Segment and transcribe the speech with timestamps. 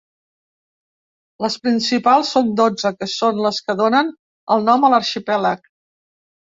[1.45, 4.13] Les principals són dotze, que són les que donen
[4.59, 5.75] el nom a l'arxipèlag.